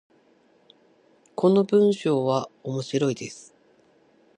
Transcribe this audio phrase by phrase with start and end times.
[1.35, 3.53] この文章は面白いです。